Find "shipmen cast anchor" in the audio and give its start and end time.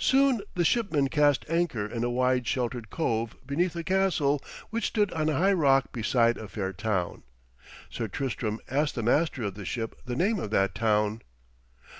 0.64-1.86